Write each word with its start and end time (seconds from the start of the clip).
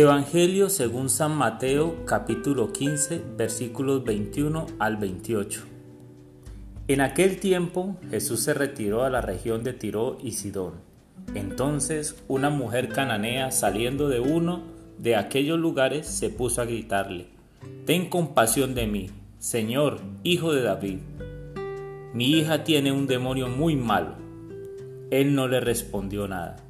Evangelio 0.00 0.70
según 0.70 1.08
San 1.08 1.36
Mateo 1.36 2.04
capítulo 2.04 2.72
15 2.72 3.20
versículos 3.36 4.04
21 4.04 4.66
al 4.78 4.96
28. 4.96 5.62
En 6.86 7.00
aquel 7.00 7.40
tiempo 7.40 7.96
Jesús 8.08 8.44
se 8.44 8.54
retiró 8.54 9.02
a 9.02 9.10
la 9.10 9.22
región 9.22 9.64
de 9.64 9.72
Tiro 9.72 10.16
y 10.22 10.34
Sidón. 10.34 10.74
Entonces 11.34 12.14
una 12.28 12.48
mujer 12.48 12.90
cananea 12.90 13.50
saliendo 13.50 14.08
de 14.08 14.20
uno 14.20 14.62
de 14.98 15.16
aquellos 15.16 15.58
lugares 15.58 16.06
se 16.06 16.30
puso 16.30 16.62
a 16.62 16.66
gritarle, 16.66 17.26
Ten 17.84 18.08
compasión 18.08 18.76
de 18.76 18.86
mí, 18.86 19.10
Señor, 19.40 19.98
hijo 20.22 20.52
de 20.52 20.62
David. 20.62 20.98
Mi 22.14 22.38
hija 22.38 22.62
tiene 22.62 22.92
un 22.92 23.08
demonio 23.08 23.48
muy 23.48 23.74
malo. 23.74 24.14
Él 25.10 25.34
no 25.34 25.48
le 25.48 25.58
respondió 25.58 26.28
nada. 26.28 26.67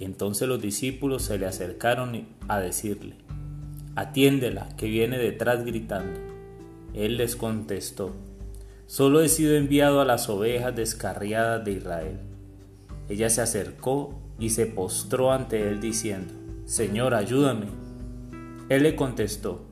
Entonces 0.00 0.48
los 0.48 0.62
discípulos 0.62 1.22
se 1.22 1.38
le 1.38 1.46
acercaron 1.46 2.26
a 2.48 2.58
decirle, 2.58 3.16
Atiéndela, 3.94 4.70
que 4.78 4.86
viene 4.86 5.18
detrás 5.18 5.64
gritando. 5.64 6.18
Él 6.94 7.18
les 7.18 7.36
contestó, 7.36 8.14
Solo 8.86 9.20
he 9.20 9.28
sido 9.28 9.54
enviado 9.54 10.00
a 10.00 10.06
las 10.06 10.28
ovejas 10.30 10.74
descarriadas 10.74 11.64
de 11.64 11.72
Israel. 11.72 12.18
Ella 13.10 13.28
se 13.28 13.42
acercó 13.42 14.18
y 14.38 14.50
se 14.50 14.66
postró 14.66 15.32
ante 15.32 15.68
él 15.68 15.80
diciendo, 15.80 16.32
Señor, 16.64 17.14
ayúdame. 17.14 17.66
Él 18.70 18.84
le 18.84 18.96
contestó, 18.96 19.66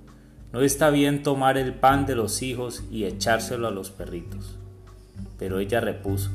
No 0.53 0.61
está 0.61 0.91
bien 0.91 1.23
tomar 1.23 1.57
el 1.57 1.73
pan 1.75 2.05
de 2.05 2.17
los 2.17 2.43
hijos 2.43 2.85
y 2.91 3.05
echárselo 3.05 3.67
a 3.67 3.73
los 3.73 3.91
perritos. 3.91 4.57
Pero 5.39 5.59
ella 5.59 5.81
repuso, 5.81 6.31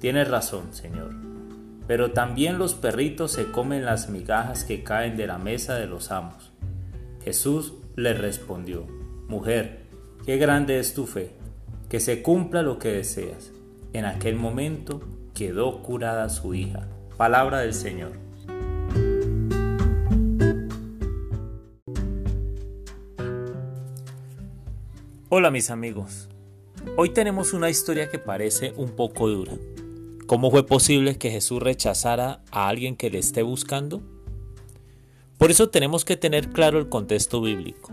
Tienes 0.00 0.28
razón, 0.28 0.72
Señor 0.72 1.31
pero 1.92 2.12
también 2.12 2.56
los 2.56 2.72
perritos 2.72 3.32
se 3.32 3.50
comen 3.50 3.84
las 3.84 4.08
migajas 4.08 4.64
que 4.64 4.82
caen 4.82 5.18
de 5.18 5.26
la 5.26 5.36
mesa 5.36 5.74
de 5.74 5.86
los 5.86 6.10
amos. 6.10 6.50
Jesús 7.22 7.74
le 7.96 8.14
respondió, 8.14 8.86
Mujer, 9.28 9.80
qué 10.24 10.38
grande 10.38 10.78
es 10.78 10.94
tu 10.94 11.04
fe, 11.04 11.32
que 11.90 12.00
se 12.00 12.22
cumpla 12.22 12.62
lo 12.62 12.78
que 12.78 12.88
deseas. 12.88 13.52
En 13.92 14.06
aquel 14.06 14.36
momento 14.36 15.02
quedó 15.34 15.82
curada 15.82 16.30
su 16.30 16.54
hija. 16.54 16.88
Palabra 17.18 17.58
del 17.58 17.74
Señor. 17.74 18.12
Hola 25.28 25.50
mis 25.50 25.68
amigos, 25.68 26.30
hoy 26.96 27.10
tenemos 27.10 27.52
una 27.52 27.68
historia 27.68 28.08
que 28.08 28.18
parece 28.18 28.72
un 28.78 28.92
poco 28.96 29.28
dura 29.28 29.52
¿Cómo 30.32 30.50
fue 30.50 30.64
posible 30.64 31.18
que 31.18 31.30
Jesús 31.30 31.62
rechazara 31.62 32.40
a 32.50 32.68
alguien 32.68 32.96
que 32.96 33.10
le 33.10 33.18
esté 33.18 33.42
buscando? 33.42 34.00
Por 35.36 35.50
eso 35.50 35.68
tenemos 35.68 36.06
que 36.06 36.16
tener 36.16 36.48
claro 36.48 36.78
el 36.78 36.88
contexto 36.88 37.42
bíblico. 37.42 37.92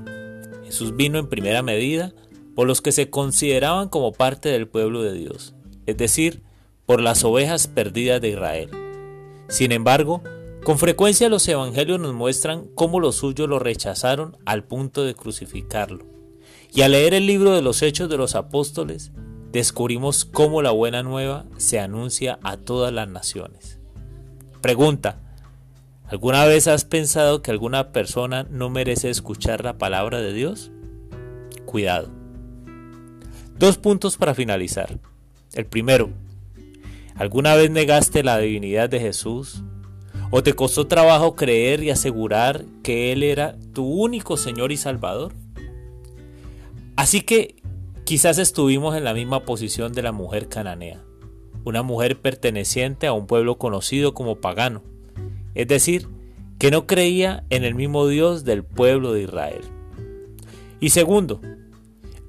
Jesús 0.63 0.95
vino 0.95 1.19
en 1.19 1.27
primera 1.27 1.63
medida 1.63 2.13
por 2.55 2.65
los 2.65 2.81
que 2.81 2.93
se 2.93 3.09
consideraban 3.09 3.89
como 3.89 4.13
parte 4.13 4.47
del 4.47 4.69
pueblo 4.69 5.01
de 5.01 5.11
Dios, 5.11 5.53
es 5.85 5.97
decir, 5.97 6.41
por 6.85 7.01
las 7.01 7.25
ovejas 7.25 7.67
perdidas 7.67 8.21
de 8.21 8.29
Israel. 8.29 8.69
Sin 9.49 9.73
embargo, 9.73 10.23
con 10.63 10.79
frecuencia 10.79 11.27
los 11.27 11.45
evangelios 11.45 11.99
nos 11.99 12.13
muestran 12.13 12.69
cómo 12.73 13.01
los 13.01 13.15
suyos 13.15 13.49
lo 13.49 13.59
rechazaron 13.59 14.37
al 14.45 14.63
punto 14.63 15.03
de 15.03 15.13
crucificarlo. 15.13 16.05
Y 16.71 16.83
al 16.83 16.93
leer 16.93 17.15
el 17.15 17.27
libro 17.27 17.51
de 17.51 17.61
los 17.61 17.81
Hechos 17.81 18.09
de 18.09 18.15
los 18.15 18.35
Apóstoles, 18.35 19.11
descubrimos 19.51 20.25
cómo 20.25 20.61
la 20.61 20.71
buena 20.71 21.03
nueva 21.03 21.45
se 21.57 21.79
anuncia 21.79 22.39
a 22.43 22.57
todas 22.57 22.93
las 22.93 23.07
naciones. 23.07 23.79
Pregunta, 24.61 25.19
¿alguna 26.07 26.45
vez 26.45 26.67
has 26.67 26.85
pensado 26.85 27.41
que 27.41 27.51
alguna 27.51 27.91
persona 27.91 28.45
no 28.49 28.69
merece 28.69 29.09
escuchar 29.09 29.63
la 29.63 29.77
palabra 29.77 30.19
de 30.19 30.33
Dios? 30.33 30.71
Cuidado. 31.65 32.09
Dos 33.57 33.77
puntos 33.77 34.17
para 34.17 34.35
finalizar. 34.35 34.99
El 35.53 35.65
primero, 35.65 36.11
¿alguna 37.15 37.55
vez 37.55 37.71
negaste 37.71 38.23
la 38.23 38.37
divinidad 38.37 38.89
de 38.89 38.99
Jesús? 38.99 39.63
¿O 40.31 40.43
te 40.43 40.53
costó 40.53 40.85
trabajo 40.85 41.35
creer 41.35 41.83
y 41.83 41.89
asegurar 41.89 42.65
que 42.83 43.11
Él 43.11 43.23
era 43.23 43.57
tu 43.73 43.83
único 43.85 44.37
Señor 44.37 44.71
y 44.71 44.77
Salvador? 44.77 45.33
Así 46.95 47.21
que 47.21 47.58
Quizás 48.09 48.39
estuvimos 48.39 48.95
en 48.95 49.03
la 49.03 49.13
misma 49.13 49.45
posición 49.45 49.93
de 49.93 50.01
la 50.01 50.11
mujer 50.11 50.49
cananea, 50.49 50.99
una 51.63 51.83
mujer 51.83 52.19
perteneciente 52.19 53.05
a 53.05 53.13
un 53.13 53.27
pueblo 53.27 53.59
conocido 53.59 54.15
como 54.15 54.41
pagano, 54.41 54.81
es 55.53 55.67
decir, 55.67 56.07
que 56.57 56.71
no 56.71 56.87
creía 56.87 57.43
en 57.51 57.63
el 57.63 57.75
mismo 57.75 58.07
Dios 58.07 58.45
del 58.45 58.63
pueblo 58.63 59.13
de 59.13 59.21
Israel. 59.21 59.61
Y 60.79 60.89
segundo, 60.89 61.39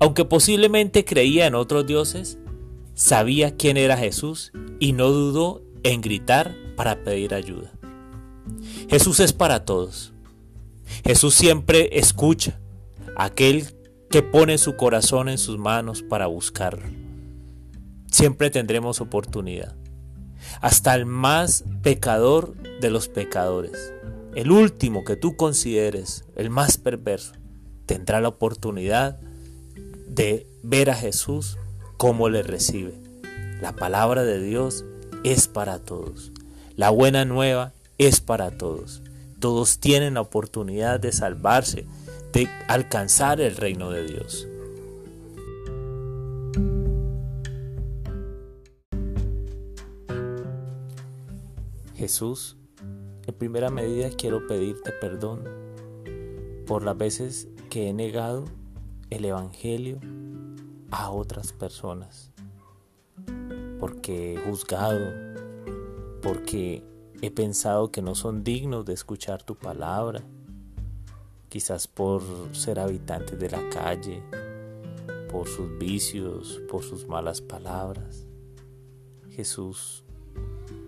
aunque 0.01 0.27
posiblemente 0.27 1.07
creía 1.07 1.47
en 1.47 1.55
otros 1.55 1.87
dioses, 1.87 2.37
sabía 2.93 3.57
quién 3.57 3.79
era 3.79 3.97
Jesús 3.97 4.53
y 4.81 4.93
no 4.93 5.09
dudó 5.09 5.63
en 5.83 6.03
gritar 6.03 6.55
para 6.77 7.05
pedir 7.05 7.33
ayuda. 7.33 7.73
Jesús 8.91 9.19
es 9.19 9.33
para 9.33 9.65
todos. 9.65 10.13
Jesús 11.07 11.33
siempre 11.35 11.89
escucha 11.99 12.61
a 13.17 13.25
aquel 13.25 13.80
que 14.11 14.25
pone 14.25 14.59
su 14.59 14.75
corazón 14.75 15.29
en 15.29 15.39
sus 15.39 15.57
manos 15.57 16.03
para 16.03 16.27
buscarlo. 16.27 16.85
Siempre 18.11 18.51
tendremos 18.51 19.01
oportunidad. 19.01 19.77
Hasta 20.61 20.97
el 20.97 21.07
más 21.07 21.63
pecador 21.83 22.57
de 22.81 22.91
los 22.91 23.07
pecadores, 23.09 23.93
el 24.35 24.51
último 24.51 25.05
que 25.05 25.15
tú 25.15 25.37
consideres 25.37 26.25
el 26.35 26.51
más 26.51 26.77
perverso, 26.77 27.35
tendrá 27.87 28.21
la 28.21 28.29
oportunidad 28.29 29.21
de 30.09 30.49
ver 30.65 30.91
a 30.91 30.97
Jesús 30.97 31.57
como 31.97 32.29
le 32.29 32.43
recibe. 32.43 33.01
La 33.63 33.77
palabra 33.77 34.25
de 34.25 34.43
Dios 34.43 34.85
es 35.23 35.47
para 35.47 35.79
todos. 35.79 36.33
La 36.75 36.91
buena 36.91 37.25
nueva 37.25 37.75
es 37.97 38.21
para 38.21 38.51
todos. 38.51 39.03
Todos 39.39 39.79
tienen 39.79 40.15
la 40.15 40.23
oportunidad 40.23 40.99
de 40.99 41.13
salvarse 41.13 41.87
de 42.33 42.49
alcanzar 42.69 43.41
el 43.41 43.57
reino 43.57 43.91
de 43.91 44.07
Dios. 44.07 44.49
Jesús, 51.95 52.57
en 53.27 53.35
primera 53.35 53.69
medida 53.69 54.09
quiero 54.09 54.47
pedirte 54.47 54.91
perdón 54.91 55.45
por 56.67 56.83
las 56.83 56.97
veces 56.97 57.49
que 57.69 57.89
he 57.89 57.93
negado 57.93 58.45
el 59.11 59.25
Evangelio 59.25 59.99
a 60.91 61.11
otras 61.11 61.53
personas, 61.53 62.31
porque 63.79 64.35
he 64.35 64.39
juzgado, 64.39 65.11
porque 66.23 66.83
he 67.21 67.31
pensado 67.31 67.91
que 67.91 68.03
no 68.03 68.15
son 68.15 68.45
dignos 68.45 68.85
de 68.87 68.95
escuchar 68.95 69.43
tu 69.43 69.57
palabra, 69.57 70.23
quizás 71.51 71.89
por 71.89 72.23
ser 72.53 72.79
habitantes 72.79 73.39
de 73.39 73.51
la 73.51 73.69
calle, 73.71 74.23
por 75.31 75.49
sus 75.49 75.77
vicios, 75.79 76.63
por 76.71 76.85
sus 76.85 77.09
malas 77.09 77.41
palabras. 77.41 78.25
Jesús, 79.31 80.05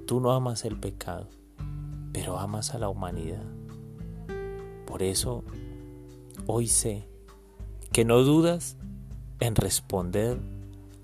tú 0.06 0.20
no 0.20 0.30
amas 0.30 0.64
el 0.64 0.78
pecado, 0.78 1.28
pero 2.12 2.38
amas 2.38 2.74
a 2.74 2.78
la 2.78 2.88
humanidad. 2.88 3.44
Por 4.86 5.02
eso, 5.02 5.42
hoy 6.46 6.68
sé 6.68 7.08
que 7.92 8.04
no 8.04 8.20
dudas 8.22 8.76
en 9.40 9.56
responder 9.56 10.38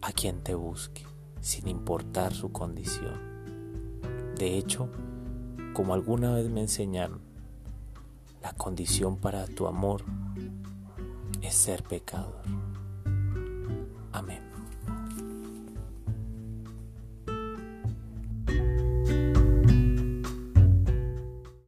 a 0.02 0.12
quien 0.12 0.40
te 0.40 0.54
busque, 0.54 1.02
sin 1.40 1.66
importar 1.66 2.32
su 2.32 2.52
condición. 2.52 3.19
De 4.36 4.56
hecho, 4.56 4.88
como 5.75 5.94
alguna 5.94 6.32
vez 6.32 6.49
me 6.49 6.61
enseñaron, 6.61 7.27
la 8.49 8.55
condición 8.55 9.19
para 9.19 9.47
tu 9.47 9.67
amor 9.67 10.03
es 11.43 11.55
ser 11.55 11.83
pecador. 11.83 12.41
Amén. 14.11 14.48